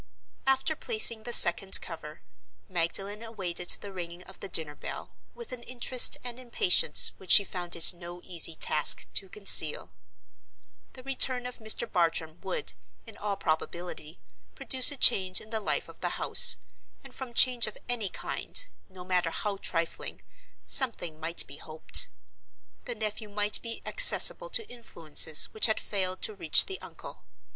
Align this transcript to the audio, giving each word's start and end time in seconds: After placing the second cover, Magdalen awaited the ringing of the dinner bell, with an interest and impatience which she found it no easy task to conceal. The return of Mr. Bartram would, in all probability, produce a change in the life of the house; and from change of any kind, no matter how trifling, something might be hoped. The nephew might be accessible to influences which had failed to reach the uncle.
After 0.47 0.75
placing 0.75 1.21
the 1.25 1.31
second 1.31 1.79
cover, 1.79 2.23
Magdalen 2.67 3.21
awaited 3.21 3.69
the 3.81 3.93
ringing 3.93 4.23
of 4.23 4.39
the 4.39 4.49
dinner 4.49 4.73
bell, 4.73 5.11
with 5.35 5.51
an 5.51 5.61
interest 5.61 6.17
and 6.23 6.39
impatience 6.39 7.11
which 7.17 7.29
she 7.29 7.43
found 7.43 7.75
it 7.75 7.93
no 7.93 8.19
easy 8.23 8.55
task 8.55 9.05
to 9.13 9.29
conceal. 9.29 9.93
The 10.93 11.03
return 11.03 11.45
of 11.45 11.59
Mr. 11.59 11.85
Bartram 11.87 12.41
would, 12.41 12.73
in 13.05 13.15
all 13.15 13.35
probability, 13.37 14.17
produce 14.55 14.91
a 14.91 14.97
change 14.97 15.39
in 15.39 15.51
the 15.51 15.59
life 15.59 15.87
of 15.87 15.99
the 15.99 16.17
house; 16.17 16.55
and 17.03 17.13
from 17.13 17.31
change 17.35 17.67
of 17.67 17.77
any 17.87 18.09
kind, 18.09 18.65
no 18.89 19.03
matter 19.05 19.29
how 19.29 19.57
trifling, 19.57 20.23
something 20.65 21.19
might 21.19 21.45
be 21.45 21.57
hoped. 21.57 22.09
The 22.85 22.95
nephew 22.95 23.29
might 23.29 23.61
be 23.61 23.83
accessible 23.85 24.49
to 24.49 24.67
influences 24.67 25.53
which 25.53 25.67
had 25.67 25.79
failed 25.79 26.23
to 26.23 26.33
reach 26.33 26.65
the 26.65 26.81
uncle. 26.81 27.23